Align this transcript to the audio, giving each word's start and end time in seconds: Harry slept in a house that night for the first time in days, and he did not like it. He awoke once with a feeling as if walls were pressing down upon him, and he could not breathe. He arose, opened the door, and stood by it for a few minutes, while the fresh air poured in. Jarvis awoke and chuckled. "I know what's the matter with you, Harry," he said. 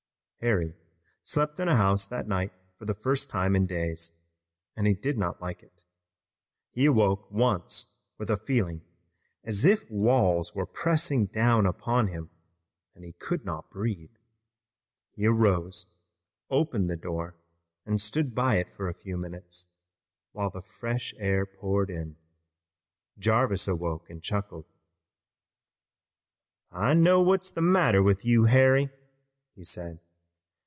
Harry 0.43 0.73
slept 1.21 1.59
in 1.59 1.67
a 1.67 1.77
house 1.77 2.07
that 2.07 2.27
night 2.27 2.51
for 2.75 2.85
the 2.85 2.95
first 2.95 3.29
time 3.29 3.55
in 3.55 3.67
days, 3.67 4.11
and 4.75 4.87
he 4.87 4.93
did 4.95 5.15
not 5.15 5.39
like 5.39 5.61
it. 5.61 5.83
He 6.71 6.85
awoke 6.85 7.29
once 7.29 7.99
with 8.17 8.27
a 8.31 8.37
feeling 8.37 8.81
as 9.43 9.65
if 9.65 9.87
walls 9.91 10.55
were 10.55 10.65
pressing 10.65 11.27
down 11.27 11.67
upon 11.67 12.07
him, 12.07 12.31
and 12.95 13.05
he 13.05 13.13
could 13.13 13.45
not 13.45 13.69
breathe. 13.69 14.15
He 15.11 15.27
arose, 15.27 15.95
opened 16.49 16.89
the 16.89 16.97
door, 16.97 17.35
and 17.85 18.01
stood 18.01 18.33
by 18.33 18.55
it 18.55 18.73
for 18.73 18.89
a 18.89 18.95
few 18.95 19.17
minutes, 19.17 19.67
while 20.31 20.49
the 20.49 20.63
fresh 20.63 21.13
air 21.19 21.45
poured 21.45 21.91
in. 21.91 22.17
Jarvis 23.19 23.67
awoke 23.67 24.09
and 24.09 24.23
chuckled. 24.23 24.65
"I 26.71 26.95
know 26.95 27.21
what's 27.21 27.51
the 27.51 27.61
matter 27.61 28.01
with 28.01 28.25
you, 28.25 28.45
Harry," 28.45 28.89
he 29.53 29.63
said. 29.63 29.99